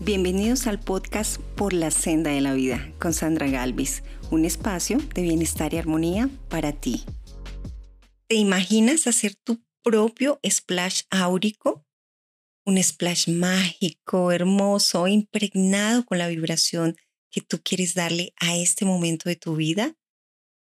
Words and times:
Bienvenidos 0.00 0.66
al 0.66 0.78
podcast 0.78 1.40
Por 1.56 1.72
la 1.72 1.90
Senda 1.90 2.30
de 2.30 2.42
la 2.42 2.52
Vida 2.52 2.92
con 2.98 3.14
Sandra 3.14 3.48
Galvis, 3.48 4.02
un 4.30 4.44
espacio 4.44 4.98
de 5.14 5.22
bienestar 5.22 5.72
y 5.72 5.78
armonía 5.78 6.28
para 6.50 6.72
ti. 6.72 7.02
¿Te 8.28 8.34
imaginas 8.34 9.06
hacer 9.06 9.34
tu 9.36 9.64
propio 9.82 10.38
splash 10.46 11.04
áurico? 11.08 11.86
Un 12.66 12.80
splash 12.80 13.30
mágico, 13.30 14.32
hermoso, 14.32 15.08
impregnado 15.08 16.04
con 16.04 16.18
la 16.18 16.28
vibración 16.28 16.96
que 17.30 17.40
tú 17.40 17.62
quieres 17.64 17.94
darle 17.94 18.34
a 18.38 18.54
este 18.54 18.84
momento 18.84 19.30
de 19.30 19.36
tu 19.36 19.56
vida. 19.56 19.96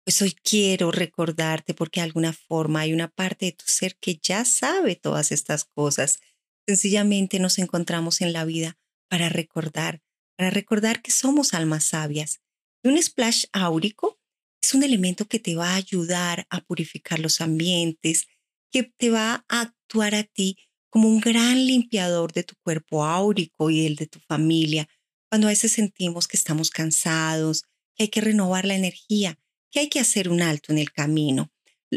Pues 0.04 0.22
hoy 0.22 0.36
quiero 0.44 0.92
recordarte 0.92 1.74
porque 1.74 2.02
de 2.02 2.06
alguna 2.08 2.34
forma 2.34 2.82
hay 2.82 2.92
una 2.94 3.08
parte 3.08 3.46
de 3.46 3.52
tu 3.54 3.66
ser 3.66 3.96
que 3.96 4.20
ya 4.22 4.44
sabe 4.44 4.98
todas 4.98 5.32
estas 5.32 5.64
cosas. 5.64 6.20
Sencillamente 6.68 7.40
nos 7.40 7.60
encontramos 7.60 8.20
en 8.20 8.34
la 8.34 8.44
vida 8.44 8.78
para 9.12 9.28
recordar, 9.28 10.02
para 10.38 10.52
recordar 10.52 11.02
que 11.02 11.12
somos 11.12 11.54
almas 11.54 11.84
sabias. 11.84 12.40
Y 12.82 12.88
un 12.88 13.04
splash 13.04 13.44
áurico 13.52 14.18
es 14.64 14.74
un 14.74 14.84
elemento 14.84 15.26
que 15.26 15.38
te 15.38 15.54
va 15.54 15.72
a 15.72 15.76
ayudar 15.76 16.48
a 16.50 16.62
purificar 16.62 17.20
los 17.20 17.42
ambientes, 17.42 18.28
que 18.72 18.84
te 18.84 19.10
va 19.10 19.46
a 19.50 19.62
actuar 19.62 20.16
a 20.16 20.24
ti 20.24 20.56
como 20.90 21.10
un 21.10 21.20
gran 21.20 21.58
limpiador 21.68 22.32
de 22.32 22.44
tu 22.44 22.56
cuerpo 22.64 23.04
áurico 23.04 23.70
y 23.70 23.86
el 23.86 23.98
de 23.98 24.08
tu 24.08 24.20
familia, 24.22 24.88
cuando 25.30 25.48
a 25.48 25.52
veces 25.52 25.74
sentimos 25.74 26.30
que 26.30 26.38
estamos 26.38 26.70
cansados, 26.70 27.64
que 27.96 28.04
hay 28.04 28.10
que 28.10 28.22
renovar 28.22 28.64
la 28.64 28.76
energía, 28.76 29.38
que 29.72 29.82
hay 29.82 29.90
que 29.90 30.00
hacer 30.00 30.30
un 30.30 30.42
alto 30.42 30.72
en 30.72 30.78
el 30.78 30.94
camino. 30.94 31.52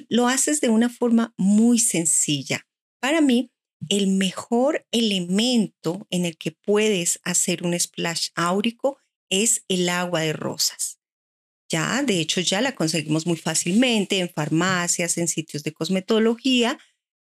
Lo 0.09 0.27
haces 0.27 0.61
de 0.61 0.69
una 0.69 0.89
forma 0.89 1.33
muy 1.37 1.79
sencilla. 1.79 2.67
Para 3.01 3.21
mí, 3.21 3.53
el 3.89 4.09
mejor 4.09 4.87
elemento 4.91 6.07
en 6.11 6.25
el 6.25 6.37
que 6.37 6.53
puedes 6.53 7.21
hacer 7.25 7.65
un 7.65 7.79
splash 7.79 8.29
áurico 8.35 8.99
es 9.31 9.65
el 9.69 9.89
agua 9.89 10.21
de 10.21 10.33
rosas. 10.33 10.99
Ya, 11.71 12.03
de 12.03 12.21
hecho, 12.21 12.41
ya 12.41 12.61
la 12.61 12.75
conseguimos 12.75 13.27
muy 13.27 13.37
fácilmente 13.37 14.19
en 14.19 14.29
farmacias, 14.29 15.19
en 15.19 15.29
sitios 15.29 15.65
de 15.65 15.73
cosmetología, 15.73 16.79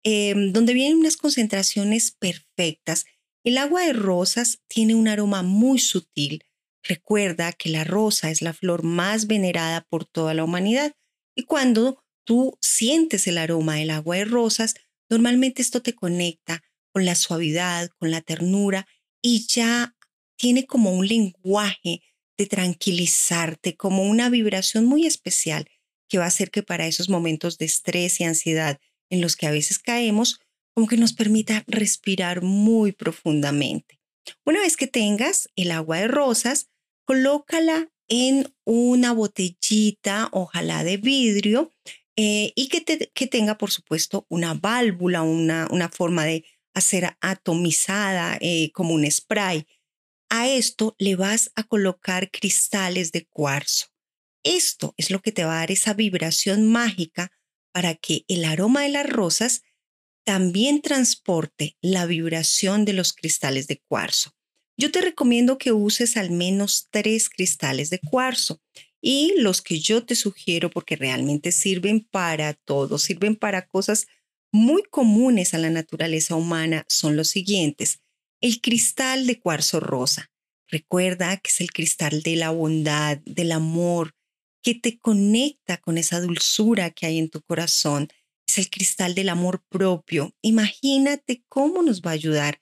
em, 0.03 0.51
donde 0.51 0.73
vienen 0.73 0.97
unas 0.97 1.17
concentraciones 1.17 2.11
perfectas. 2.11 3.05
El 3.43 3.57
agua 3.57 3.85
de 3.85 3.93
rosas 3.93 4.59
tiene 4.67 4.95
un 4.95 5.07
aroma 5.07 5.41
muy 5.41 5.79
sutil. 5.79 6.43
Recuerda 6.83 7.53
que 7.53 7.69
la 7.69 7.83
rosa 7.83 8.29
es 8.29 8.41
la 8.41 8.53
flor 8.53 8.83
más 8.83 9.25
venerada 9.25 9.85
por 9.89 10.05
toda 10.05 10.33
la 10.33 10.43
humanidad 10.43 10.93
y 11.35 11.43
cuando 11.43 12.03
tú 12.25 12.57
sientes 12.61 13.27
el 13.27 13.37
aroma 13.37 13.75
del 13.75 13.89
agua 13.89 14.17
de 14.17 14.25
rosas, 14.25 14.75
Normalmente 15.09 15.61
esto 15.61 15.81
te 15.81 15.93
conecta 15.93 16.63
con 16.91 17.05
la 17.05 17.15
suavidad, 17.15 17.89
con 17.97 18.11
la 18.11 18.21
ternura 18.21 18.87
y 19.21 19.45
ya 19.47 19.95
tiene 20.37 20.65
como 20.65 20.91
un 20.91 21.07
lenguaje 21.07 22.01
de 22.37 22.45
tranquilizarte, 22.47 23.75
como 23.75 24.03
una 24.03 24.29
vibración 24.29 24.85
muy 24.85 25.05
especial 25.05 25.67
que 26.09 26.17
va 26.17 26.25
a 26.25 26.27
hacer 26.27 26.51
que 26.51 26.63
para 26.63 26.87
esos 26.87 27.09
momentos 27.09 27.57
de 27.57 27.65
estrés 27.65 28.19
y 28.19 28.23
ansiedad 28.23 28.79
en 29.09 29.21
los 29.21 29.35
que 29.35 29.47
a 29.47 29.51
veces 29.51 29.79
caemos, 29.79 30.39
como 30.73 30.87
que 30.87 30.97
nos 30.97 31.13
permita 31.13 31.63
respirar 31.67 32.41
muy 32.41 32.91
profundamente. 32.91 33.99
Una 34.45 34.59
vez 34.59 34.75
que 34.77 34.87
tengas 34.87 35.49
el 35.55 35.71
agua 35.71 35.97
de 35.97 36.07
rosas, 36.07 36.67
colócala 37.05 37.89
en 38.07 38.53
una 38.65 39.13
botellita, 39.13 40.29
ojalá 40.31 40.83
de 40.83 40.97
vidrio, 40.97 41.71
eh, 42.15 42.53
y 42.55 42.69
que, 42.69 43.27
tenga, 43.27 43.57
por 43.57 43.71
supuesto, 43.71 44.25
una 44.29 44.53
válvula, 44.53 45.23
una, 45.23 45.67
una 45.71 45.89
forma 45.89 46.25
de 46.25 46.45
hacer 46.73 47.17
atomizada 47.21 48.37
eh, 48.41 48.71
como 48.73 48.93
un 48.93 49.09
spray. 49.09 49.65
A 50.29 50.47
esto 50.47 50.95
le 50.97 51.15
vas 51.15 51.51
a 51.55 51.63
colocar 51.63 52.31
cristales 52.31 53.11
de 53.11 53.25
cuarzo. 53.25 53.87
Esto 54.43 54.93
es 54.97 55.09
lo 55.09 55.21
que 55.21 55.31
te 55.31 55.43
va 55.43 55.53
a 55.53 55.59
dar 55.59 55.71
esa 55.71 55.93
vibración 55.93 56.71
mágica 56.71 57.31
para 57.71 57.95
que 57.95 58.23
el 58.27 58.45
aroma 58.45 58.83
de 58.83 58.89
las 58.89 59.09
rosas 59.09 59.63
también 60.23 60.81
transporte 60.81 61.77
la 61.81 62.05
vibración 62.05 62.85
de 62.85 62.93
los 62.93 63.13
cristales 63.13 63.67
de 63.67 63.81
cuarzo. 63.87 64.35
Yo 64.77 64.91
te 64.91 65.01
recomiendo 65.01 65.57
que 65.57 65.71
uses 65.71 66.17
al 66.17 66.31
menos 66.31 66.87
tres 66.91 67.29
cristales 67.29 67.89
de 67.89 67.99
cuarzo 67.99 68.61
y 69.07 69.35
los 69.37 69.61
que 69.61 69.79
yo 69.79 70.03
te 70.03 70.15
sugiero 70.15 70.71
porque 70.71 70.95
realmente 70.95 71.51
sirven 71.51 71.99
para 71.99 72.55
todo, 72.55 72.97
sirven 72.97 73.35
para 73.35 73.67
cosas 73.67 74.07
muy 74.51 74.81
comunes 74.81 75.53
a 75.53 75.59
la 75.59 75.69
naturaleza 75.69 76.35
humana 76.35 76.85
son 76.89 77.15
los 77.15 77.27
siguientes. 77.27 78.01
El 78.41 78.61
cristal 78.61 79.27
de 79.27 79.39
cuarzo 79.39 79.79
rosa. 79.79 80.31
Recuerda 80.67 81.37
que 81.37 81.51
es 81.51 81.61
el 81.61 81.71
cristal 81.71 82.23
de 82.23 82.35
la 82.35 82.49
bondad, 82.49 83.19
del 83.25 83.51
amor, 83.51 84.15
que 84.63 84.73
te 84.73 84.97
conecta 84.97 85.77
con 85.77 85.99
esa 85.99 86.19
dulzura 86.19 86.89
que 86.89 87.05
hay 87.05 87.19
en 87.19 87.29
tu 87.29 87.43
corazón. 87.43 88.07
Es 88.47 88.57
el 88.57 88.71
cristal 88.71 89.13
del 89.13 89.29
amor 89.29 89.63
propio. 89.69 90.33
Imagínate 90.41 91.43
cómo 91.47 91.83
nos 91.83 92.01
va 92.01 92.09
a 92.09 92.15
ayudar 92.15 92.59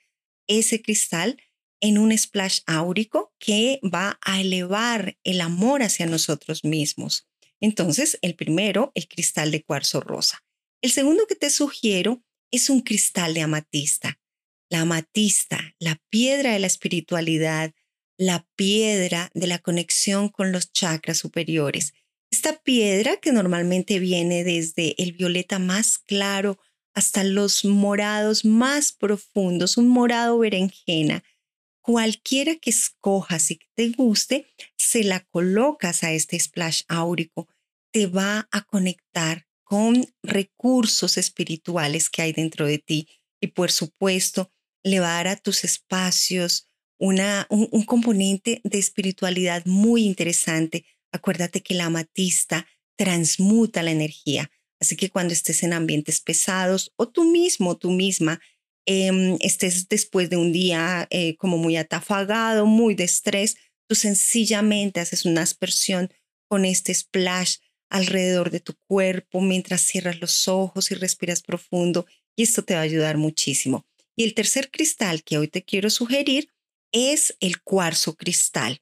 ese 0.48 0.82
cristal 0.82 1.38
en 1.84 1.98
un 1.98 2.18
splash 2.18 2.62
áurico 2.66 3.34
que 3.40 3.82
va 3.84 4.18
a 4.22 4.40
elevar 4.40 5.18
el 5.26 5.42
amor 5.42 5.84
hacia 5.84 6.06
nosotros 6.06 6.64
mismos. 6.64 7.28
Entonces, 7.60 8.18
el 8.22 8.36
primero, 8.36 8.94
el 8.96 9.10
cristal 9.10 9.52
de 9.52 9.64
cuarzo 9.64 10.00
rosa. 10.00 10.46
El 10.82 10.92
segundo 10.92 11.28
que 11.28 11.36
te 11.36 11.50
sugiero 11.50 12.24
es 12.52 12.70
un 12.70 12.80
cristal 12.80 13.34
de 13.34 13.42
amatista. 13.42 14.18
La 14.70 14.80
amatista, 14.82 15.76
la 15.78 16.02
piedra 16.10 16.54
de 16.54 16.60
la 16.60 16.68
espiritualidad, 16.68 17.74
la 18.18 18.48
piedra 18.56 19.30
de 19.34 19.48
la 19.48 19.60
conexión 19.60 20.30
con 20.30 20.54
los 20.54 20.72
chakras 20.72 21.18
superiores. 21.18 21.92
Esta 22.32 22.62
piedra 22.64 23.18
que 23.18 23.34
normalmente 23.34 24.00
viene 24.00 24.46
desde 24.46 24.96
el 25.04 25.12
violeta 25.12 25.60
más 25.60 25.98
claro 25.98 26.60
hasta 26.94 27.26
los 27.26 27.66
morados 27.66 28.46
más 28.46 28.94
profundos, 28.94 29.76
un 29.76 29.90
morado 29.90 30.38
berenjena, 30.40 31.24
cualquiera 31.84 32.56
que 32.56 32.70
escojas 32.70 33.52
y 33.52 33.58
que 33.58 33.68
te 33.76 33.90
guste, 33.90 34.48
se 34.78 35.04
la 35.04 35.20
colocas 35.20 36.04
a 36.04 36.14
este 36.14 36.40
splash 36.40 36.84
áurico, 36.88 37.48
te 37.92 38.08
va 38.08 38.48
a 38.52 38.62
conectar 38.62 39.46
con 39.64 40.06
recursos 40.24 41.18
espirituales 41.18 42.10
que 42.10 42.22
hay 42.22 42.32
dentro 42.32 42.66
de 42.66 42.80
ti 42.80 43.08
y 43.42 43.48
por 43.48 43.70
supuesto 43.70 44.50
le 44.84 45.02
va 45.02 45.12
a 45.12 45.24
dar 45.24 45.28
a 45.28 45.36
tus 45.36 45.64
espacios 45.64 46.70
una, 46.98 47.46
un, 47.50 47.68
un 47.72 47.84
componente 47.84 48.62
de 48.64 48.80
espiritualidad 48.80 49.66
muy 49.66 50.06
interesante. 50.06 50.86
Acuérdate 51.12 51.62
que 51.62 51.74
la 51.74 51.86
amatista 51.86 52.66
transmuta 52.96 53.84
la 53.84 53.92
energía. 53.92 54.50
Así 54.80 54.96
que 54.96 55.10
cuando 55.10 55.34
estés 55.34 55.64
en 55.64 55.74
ambientes 55.74 56.22
pesados 56.22 56.94
o 56.96 57.10
tú 57.10 57.26
mismo, 57.26 57.78
tú 57.78 57.92
misma, 57.92 58.40
Em, 58.86 59.38
estés 59.40 59.88
después 59.88 60.30
de 60.30 60.38
un 60.38 60.52
día 60.52 61.08
eh, 61.10 61.38
como 61.38 61.58
muy 61.58 61.78
atafagado, 61.78 62.66
muy 62.66 62.96
de 62.96 63.06
estrés, 63.06 63.56
tú 63.88 63.96
sencillamente 63.96 65.00
haces 65.00 65.26
una 65.26 65.42
aspersión 65.42 66.12
con 66.50 66.66
este 66.66 66.94
splash 66.94 67.58
alrededor 67.90 68.50
de 68.50 68.60
tu 68.60 68.74
cuerpo 68.88 69.40
mientras 69.40 69.82
cierras 69.82 70.20
los 70.20 70.48
ojos 70.48 70.92
y 70.92 70.96
respiras 70.96 71.42
profundo 71.42 72.06
y 72.36 72.44
esto 72.44 72.64
te 72.64 72.74
va 72.74 72.82
a 72.82 72.84
ayudar 72.84 73.18
muchísimo. 73.18 73.86
Y 74.16 74.24
el 74.24 74.34
tercer 74.34 74.70
cristal 74.70 75.24
que 75.24 75.38
hoy 75.38 75.48
te 75.48 75.64
quiero 75.64 75.90
sugerir 75.90 76.50
es 76.92 77.36
el 77.40 77.62
cuarzo 77.62 78.16
cristal. 78.16 78.82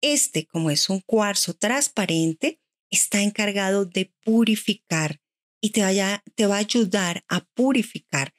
Este, 0.00 0.46
como 0.46 0.70
es 0.70 0.88
un 0.88 1.00
cuarzo 1.00 1.54
transparente, 1.54 2.60
está 2.90 3.22
encargado 3.22 3.84
de 3.86 4.12
purificar 4.24 5.20
y 5.60 5.70
te, 5.70 5.82
vaya, 5.82 6.22
te 6.34 6.46
va 6.46 6.56
a 6.56 6.60
ayudar 6.60 7.24
a 7.28 7.44
purificar 7.54 8.34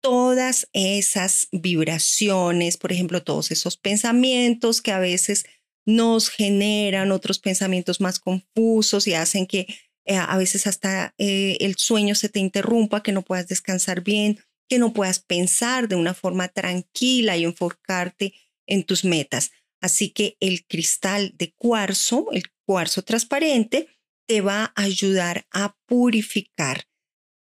todas 0.00 0.68
esas 0.72 1.48
vibraciones, 1.52 2.76
por 2.76 2.92
ejemplo, 2.92 3.22
todos 3.22 3.50
esos 3.50 3.76
pensamientos 3.76 4.80
que 4.80 4.92
a 4.92 4.98
veces 4.98 5.44
nos 5.86 6.28
generan 6.28 7.12
otros 7.12 7.38
pensamientos 7.38 8.00
más 8.00 8.18
confusos 8.18 9.06
y 9.06 9.14
hacen 9.14 9.46
que 9.46 9.66
eh, 10.04 10.16
a 10.16 10.36
veces 10.36 10.66
hasta 10.66 11.14
eh, 11.18 11.56
el 11.60 11.76
sueño 11.76 12.14
se 12.14 12.28
te 12.28 12.40
interrumpa, 12.40 13.02
que 13.02 13.12
no 13.12 13.22
puedas 13.22 13.48
descansar 13.48 14.02
bien, 14.02 14.38
que 14.68 14.78
no 14.78 14.92
puedas 14.92 15.18
pensar 15.18 15.88
de 15.88 15.96
una 15.96 16.14
forma 16.14 16.48
tranquila 16.48 17.36
y 17.36 17.44
enfocarte 17.44 18.34
en 18.66 18.84
tus 18.84 19.04
metas. 19.04 19.50
Así 19.80 20.10
que 20.10 20.36
el 20.40 20.66
cristal 20.66 21.34
de 21.36 21.52
cuarzo, 21.54 22.28
el 22.32 22.44
cuarzo 22.66 23.02
transparente, 23.02 23.88
te 24.26 24.40
va 24.40 24.72
a 24.76 24.82
ayudar 24.82 25.46
a 25.50 25.76
purificar 25.86 26.84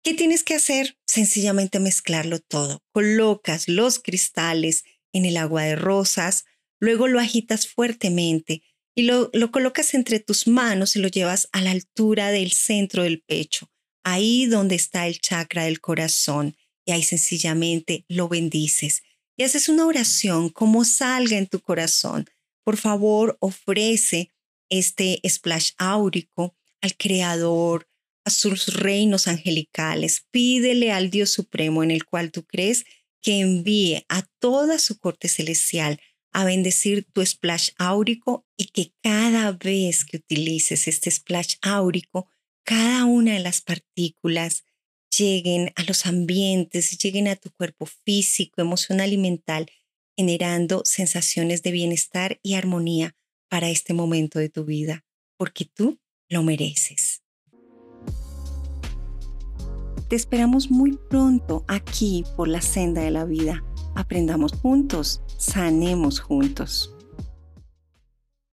¿Qué 0.03 0.13
tienes 0.13 0.44
que 0.44 0.53
hacer? 0.53 0.97
Sencillamente 1.07 1.79
mezclarlo 1.79 2.39
todo. 2.39 2.83
Colocas 2.91 3.69
los 3.69 4.00
cristales 4.00 4.83
en 5.13 5.23
el 5.23 5.38
agua 5.38 5.63
de 5.63 5.77
rosas, 5.77 6.44
luego 6.81 7.07
lo 7.07 7.21
agitas 7.21 7.67
fuertemente 7.67 8.63
y 8.95 9.03
lo, 9.03 9.29
lo 9.31 9.50
colocas 9.51 9.94
entre 9.94 10.19
tus 10.19 10.45
manos 10.45 10.97
y 10.97 11.00
lo 11.00 11.07
llevas 11.07 11.47
a 11.53 11.61
la 11.61 11.71
altura 11.71 12.31
del 12.31 12.51
centro 12.51 13.03
del 13.03 13.21
pecho, 13.21 13.71
ahí 14.03 14.45
donde 14.45 14.75
está 14.75 15.07
el 15.07 15.19
chakra 15.19 15.63
del 15.63 15.79
corazón. 15.79 16.57
Y 16.85 16.91
ahí 16.91 17.03
sencillamente 17.03 18.03
lo 18.09 18.27
bendices. 18.27 19.03
y 19.38 19.44
haces 19.44 19.69
una 19.69 19.85
oración 19.85 20.50
como 20.50 20.83
salga 20.83 21.38
en 21.38 21.47
tu 21.47 21.61
corazón. 21.61 22.29
Por 22.65 22.75
favor, 22.75 23.38
ofrece 23.39 24.31
este 24.69 25.21
splash 25.25 25.71
áurico 25.77 26.57
al 26.81 26.97
Creador, 26.97 27.88
a 28.25 28.30
sus 28.30 28.74
reinos 28.74 29.28
angelicales. 29.28 30.25
Pídele 30.31 30.92
al 30.92 31.10
Dios 31.10 31.31
Supremo 31.31 31.84
en 31.84 31.92
el 31.92 32.06
cual 32.06 32.31
tú 32.31 32.46
crees 32.46 32.86
que 33.22 33.40
envíe 33.40 34.06
a 34.10 34.24
toda 34.40 34.80
su 34.80 35.00
corte 35.00 35.28
celestial 35.30 36.00
a 36.34 36.46
bendecir 36.46 37.06
tu 37.14 37.25
splash 37.25 37.70
áurico 37.78 38.46
y 38.58 38.66
que 38.66 38.94
cada 39.02 39.52
vez 39.52 40.04
que 40.04 40.18
utilices 40.18 40.88
este 40.88 41.12
splash 41.12 41.56
áurico, 41.62 42.28
cada 42.66 43.06
una 43.06 43.34
de 43.34 43.40
las 43.40 43.62
partículas 43.62 44.64
lleguen 45.16 45.72
a 45.75 45.84
los 45.84 46.06
ambientes, 46.06 46.98
lleguen 46.98 47.28
a 47.28 47.36
tu 47.36 47.52
cuerpo 47.52 47.86
físico, 47.86 48.62
emocional 48.62 49.14
y 49.14 49.18
mental, 49.18 49.68
generando 50.18 50.81
sensaciones 50.86 51.62
de 51.62 51.72
bienestar 51.72 52.40
y 52.42 52.56
armonía 52.56 53.16
para 53.48 53.70
este 53.70 53.94
momento 53.94 54.40
de 54.40 54.50
tu 54.50 54.66
vida, 54.66 55.06
porque 55.38 55.66
tú 55.66 56.00
lo 56.30 56.42
mereces. 56.42 57.23
Te 60.13 60.18
esperamos 60.18 60.69
muy 60.69 60.92
pronto 61.10 61.65
aquí 61.68 62.24
por 62.38 62.48
la 62.48 62.62
senda 62.62 63.01
de 63.01 63.10
la 63.10 63.25
vida. 63.25 63.63
Aprendamos 63.95 64.54
juntos, 64.54 65.24
sanemos 65.39 66.19
juntos. 66.19 66.93